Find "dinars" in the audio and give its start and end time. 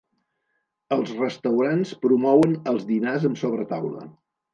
2.93-3.29